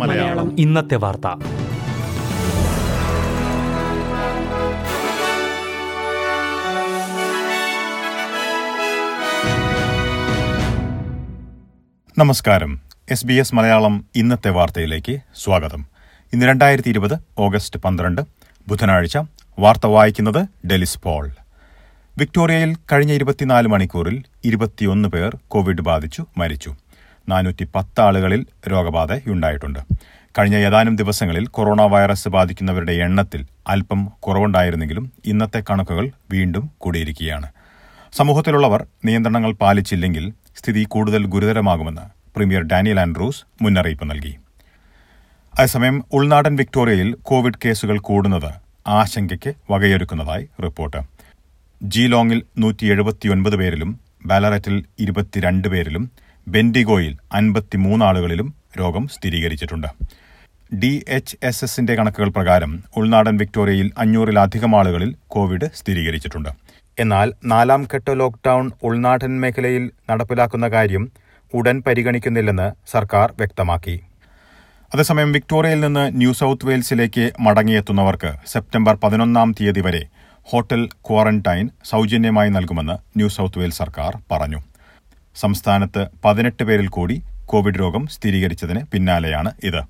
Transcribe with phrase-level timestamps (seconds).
[0.00, 0.60] മലയാളം.
[0.60, 1.26] ഇന്നത്തെ വാർത്ത.
[12.18, 12.80] നമസ്കാരം.
[13.10, 15.86] എസ് ബി എസ് മലയാളം ഇന്നത്തെ വാർത്തയിലേക്ക് സ്വാഗതം.
[16.32, 18.22] ഇന്ന് രണ്ടായിരത്തി ഇരുപത് ഓഗസ്റ്റ് പന്ത്രണ്ട്
[18.68, 19.18] ബുധനാഴ്ച.
[19.58, 21.30] വാർത്ത വായിക്കുന്നത് ഡെലിസ് പോൾ.
[22.18, 26.74] വിക്ടോറിയയിൽ കഴിഞ്ഞ ഇരുപത്തിനാല് മണിക്കൂറിൽ ഇരുപത്തിയൊന്ന് പേർ കോവിഡ് ബാധിച്ചു മരിച്ചു.
[27.28, 29.78] നാനൂറ്റി പത്ത് ആളുകളിൽ രോഗബാധയുണ്ടായിട്ടുണ്ട്
[30.38, 37.48] കഴിഞ്ഞ ഏതാനും ദിവസങ്ങളിൽ കൊറോണ വൈറസ് ബാധിക്കുന്നവരുടെ എണ്ണത്തിൽ അല്പം കുറവുണ്ടായിരുന്നെങ്കിലും ഇന്നത്തെ കണക്കുകൾ വീണ്ടും കൂടിയിരിക്കുകയാണ്.
[38.12, 42.02] സമൂഹത്തിലുള്ളവർ നിയന്ത്രണങ്ങൾ പാലിച്ചില്ലെങ്കിൽ സ്ഥിതി കൂടുതൽ ഗുരുതരമാകുമെന്ന്
[42.36, 44.38] പ്രീമിയർ ഡാനിയൽ ആൻഡ്രൂസ് മുന്നറിയിപ്പ് നൽകി.
[45.54, 48.50] അതേസമയം ഉൾനാടൻ വിക്ടോറിയയിൽ കോവിഡ് കേസുകൾ കൂടുന്നത്
[48.86, 51.21] ആശങ്കയ്ക്ക് വകയൊരുക്കുന്നതായി റിപ്പോർട്ട്.
[51.82, 56.10] ജീലോങ്ങിൽ നൂറ്റി എഴുപത്തിയൊൻപത് പേരിലും ബാലററ്റിൽ ഇരുപത്തിരണ്ട് പേരിലും
[56.48, 59.86] ബെൻഡിഗോയിൽ അൻപത്തിമൂന്നാളുകളിലും രോഗം സ്ഥിരീകരിച്ചിട്ടുണ്ട്.
[60.74, 66.48] ഡി എച്ച് എസ് എസിന്റെ കണക്കുകൾ പ്രകാരം ഉൾനാടൻ വിക്ടോറിയയിൽ അഞ്ഞൂറിലധികം ആളുകളിൽ കോവിഡ് സ്ഥിരീകരിച്ചിട്ടുണ്ട്.
[66.98, 71.12] എന്നാൽ നാലാം ഘട്ട ലോക്ഡൌൺ ഉൾനാടൻ മേഖലയിൽ നടപ്പിലാക്കുന്ന കാര്യം
[71.54, 74.00] ഉടൻ പരിഗണിക്കുന്നില്ലെന്ന് സർക്കാർ വ്യക്തമാക്കി.
[74.94, 80.06] അതേസമയം വിക്ടോറിയയിൽ നിന്ന് ന്യൂ സൌത്ത് വെയിൽസിലേക്ക് മടങ്ങിയെത്തുന്നവർക്ക് സെപ്റ്റംബർ പതിനൊന്നാം തീയതി വരെ
[80.44, 84.60] ഹോട്ടൽ ക്വാറന്റൈൻ സൗജന്യമായി നൽകുമെന്ന് ന്യൂ സൌത്ത് വെയിൽസ് സർക്കാർ പറഞ്ഞു.
[85.36, 89.82] സംസ്ഥാനത്ത് പതിനെട്ട് പേരിൽ കൂടി കോവിഡ് രോഗം സ്ഥിരീകരിച്ചതിന് പിന്നാലെയാണ് ഇത്.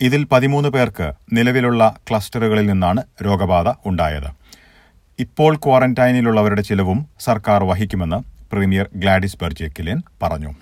[0.00, 4.30] ഇതിൽ പതിമൂന്ന് പേർക്ക് നിലവിലുള്ള ക്ലസ്റ്ററുകളിൽ നിന്നാണ് രോഗബാധ ഉണ്ടായത്.
[5.18, 8.16] ഇപ്പോൾ ക്വാറന്റൈനിലുള്ളവരുടെ ചിലവും സർക്കാർ വഹിക്കുമെന്ന്
[8.52, 10.54] പ്രീമിയർ ഗ്ലാഡിസ് ബെർജെക്കിലിൻ പറഞ്ഞു.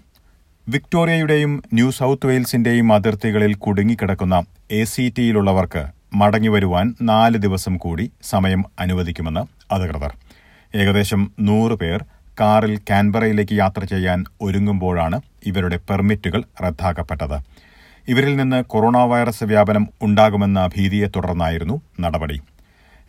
[0.69, 9.75] വിക്ടോറിയയുടെയും ന്യൂ സൌത്ത് വെയിൽസിന്റെയും അതിർത്തികളിൽ കുടുങ്ങിക്കിടക്കുന്ന എ സി ടിയിലുള്ളവർക്ക് മടങ്ങിവരുവാൻ നാല് ദിവസം കൂടി സമയം അനുവദിക്കുമെന്ന്
[9.75, 10.13] അധികൃതർ.
[10.75, 12.05] ഏകദേശം നൂറ് പേർ
[12.41, 17.39] കാറിൽ കാൻബറയിലേക്ക് യാത്ര ചെയ്യാൻ ഒരുങ്ങുമ്പോഴാണ് ഇവരുടെ പെർമിറ്റുകൾ റദ്ദാക്കപ്പെട്ടത്.
[18.09, 22.41] ഇവരിൽ നിന്ന് കൊറോണ വൈറസ് വ്യാപനം ഉണ്ടാകുമെന്ന ഭീതിയെ തുടർന്നായിരുന്നു നടപടി.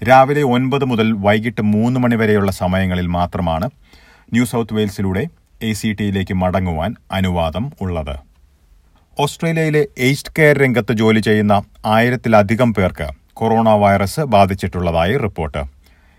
[0.09, 3.69] രാവിലെ ഒൻപത് മുതൽ വൈകിട്ട് മൂന്ന് മണിവരെയുള്ള സമയങ്ങളിൽ മാത്രമാണ്
[4.33, 5.27] ന്യൂ സൗത്ത് വെയിൽസിലൂടെ
[5.61, 8.32] എ സി ടിയിലേക്ക് മടങ്ങുവാൻ അനുവാദം ഉള്ളത്.
[9.19, 15.63] ഓസ്ട്രേലിയയിലെ എയ്സ്റ്റ് കെയർ രംഗത്ത് ജോലി ചെയ്യുന്ന ആയിരത്തിലധികം പേർക്ക് കൊറോണ വൈറസ് ബാധിച്ചിട്ടുള്ളതായി റിപ്പോർട്ട്.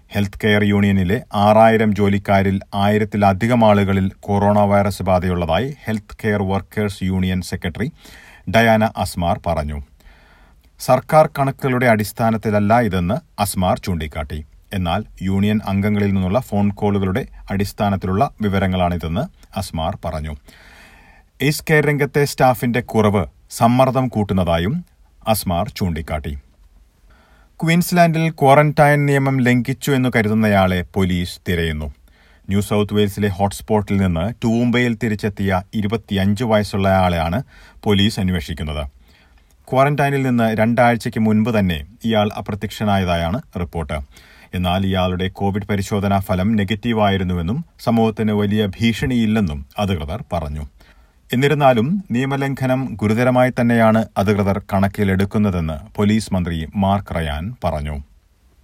[0.08, 7.90] ഹെൽത്ത് കെയർ യൂണിയനിലെ ആറായിരം ജോലിക്കാരിൽ ആയിരത്തിലധികം ആളുകളിൽ corona virus ബാധയുള്ളതായി health care workers union secretary
[8.50, 9.80] Diana Asmar പറഞ്ഞു.
[10.80, 14.44] സർക്കാർ കണക്കുകളുടെ അടിസ്ഥാനത്തിലല്ല ഇതെന്ന് അസ്മാർ ചൂണ്ടിക്കാട്ടി.
[14.74, 19.24] എന്നാൽ യൂണിയൻ അംഗങ്ങളിൽ നിന്നുള്ള ഫോൺ കോളുകളുടെ അടിസ്ഥാനത്തിലുള്ള വിവരങ്ങളാണിതെന്ന്
[19.58, 20.36] അസ്മാർ പറഞ്ഞു.
[21.44, 24.84] എയ്സ് കെയർ രംഗത്തെ സ്റ്റാഫിന്റെ കുറവ് സമ്മർദ്ദം കൂട്ടുന്നതായും
[25.28, 26.38] അസ്മാർ ചൂണ്ടിക്കാട്ടി.
[27.62, 31.86] ക്വീൻസ്ലാൻഡിൽ ക്വാറന്റൈൻ നിയമം ലംഘിച്ചു എന്ന് കരുതുന്നയാളെ പോലീസ് തിരയുന്നു.
[32.48, 37.42] ന്യൂ സൌത്ത് വെയിൽസിലെ ഹോട്ട്സ്പോട്ടിൽ നിന്ന് ടൂംബയിൽ തിരിച്ചെത്തിയ ഇരുപത്തിയഞ്ച് വയസ്സുള്ളയാളെയാണ്
[37.82, 38.86] പോലീസ് അന്വേഷിക്കുന്നത്.
[39.72, 44.00] ക്വാറന്റൈനിൽ നിന്ന് രണ്ടാഴ്ചയ്ക്ക് മുൻപ് തന്നെ ഇയാൾ അപ്രത്യക്ഷനായതായാണ് റിപ്പോർട്ട്.
[44.54, 50.66] എന്നാൽ ഇയാളുടെ കോവിഡ് പരിശോധനാ ഫലം നെഗറ്റീവായിരുന്നുവെന്നും സമൂഹത്തിന് വലിയ ഭീഷണിയില്ലെന്നും അധികൃതർ പറഞ്ഞു.
[51.32, 57.96] എന്നിരുന്നാലും നിയമലംഘനം ഗുരുതരമായി തന്നെയാണ് അധികൃതർ കണക്കിലെടുക്കുന്നതെന്ന് പോലീസ് മന്ത്രി മാർക്ക് റയാൻ പറഞ്ഞു.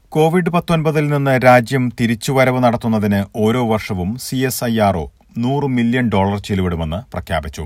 [0.09, 5.05] കോവിഡ് പത്തൊൻപതിൽ നിന്ന് രാജ്യം തിരിച്ചുവരവ് നടത്തുന്നതിന് ഓരോ വർഷവും C S I R O
[5.39, 7.65] നൂറ് മില്യൺ ഡോളർ ചെലവിടുമെന്ന് പ്രഖ്യാപിച്ചു.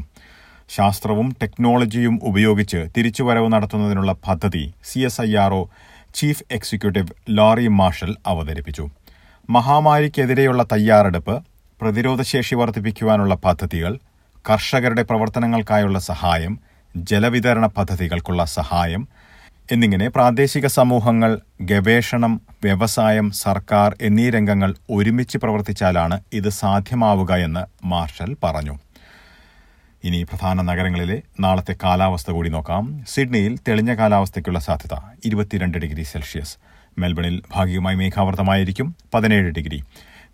[0.69, 5.62] ശാസ്ത്രവും ടെക്നോളജിയും ഉപയോഗിച്ച് തിരിച്ചുവരവ് നടത്തുന്നതിനുള്ള പദ്ധതി C S I R O
[6.15, 8.88] chief executive Larry Marshall അവതരിപ്പിച്ചു.
[9.50, 11.37] മഹാമാരിക്കെതിരെയുള്ള തയ്യാറെടുപ്പ്
[11.81, 13.94] പ്രതിരോധശേഷി വർദ്ധിപ്പിക്കുവാനുള്ള പദ്ധതികൾ
[14.50, 16.59] കർഷകരുടെ പ്രവർത്തനങ്ങൾക്കായുള്ള സഹായം
[16.97, 19.09] ജലവിതരണ പദ്ധതികൾക്കുള്ള സഹായം
[19.72, 28.78] എന്നിങ്ങനെ പ്രാദേശിക സമൂഹങ്ങൾ ഗവേഷണം വ്യവസായം സർക്കാർ എന്നീ രംഗങ്ങൾ ഒരുമിച്ച് പ്രവർത്തിച്ചാലാണ് ഇത് സാധ്യമാവുക എന്ന് മാർഷൽ പറഞ്ഞു.
[30.05, 33.05] ഇനി പ്രധാന നഗരങ്ങളിലെ നാളത്തെ കാലാവസ്ഥ കൂടി നോക്കാം.
[33.09, 36.56] സിഡ്നിയിൽ തെളിഞ്ഞ കാലാവസ്ഥയ്ക്കുള്ള സാധ്യത ഇരുപത്തിരണ്ട് ഡിഗ്രി സെൽഷ്യസ്.
[36.99, 39.82] മെൽബണിൽ ഭാഗികമായി മേഘാവൃതമായിരിക്കും പതിനേഴ് ഡിഗ്രി.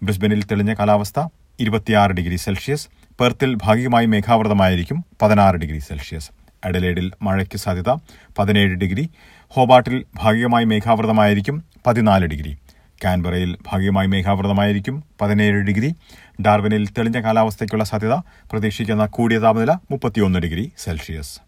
[0.03, 1.21] ബ്രിസ്ബനിൽ തെളിഞ്ഞ കാലാവസ്ഥ
[1.61, 2.89] ഇരുപത്തിയാറ് ഡിഗ്രി സെൽഷ്യസ്.
[3.21, 6.31] പെർത്തിൽ ഭാഗികമായി മേഘാവൃതമായിരിക്കും പതിനാറ് ഡിഗ്രി സെൽഷ്യസ്.
[6.65, 7.91] അഡലേഡിൽ മഴയ്ക്ക് സാധ്യത
[8.39, 9.11] പതിനേഴ് ഡിഗ്രി.
[9.49, 12.57] ഹോബാട്ടിൽ ഭാഗികമായി മേഘാവൃതമായിരിക്കും പതിനാല് ഡിഗ്രി.
[13.05, 15.95] കാൻബറയിൽ ഭാഗികമായി മേഘാവൃതമായിരിക്കും പതിനേഴ് ഡിഗ്രി.
[16.41, 18.13] ഡാർവിനിൽ തെളിഞ്ഞ കാലാവസ്ഥയ്ക്കുള്ള സാധ്യത
[18.51, 21.41] പ്രതീക്ഷിക്കുന്ന കൂടിയ താപനില മുപ്പത്തിയൊന്ന് ഡിഗ്രി സെൽഷ്യസ്.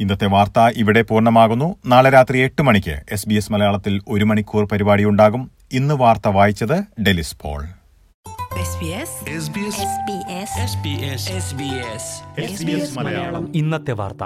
[0.00, 1.76] ഇന്നത്തെ വാർത്ത ഇവിടെ പൂർണമാകുന്നു.
[1.86, 5.50] നാളെ രാത്രി എട്ട് മണിക്ക് എസ് ബി എസ് മലയാളത്തിൽ ഒരു മണിക്കൂർ പരിപാടിയുണ്ടാകും.
[5.72, 7.66] ഇന്ന് വാർത്ത വായിച്ചത് ഡെലിസ് പോൾ.
[13.54, 14.22] ഇന്നത്തെ വാർത്ത.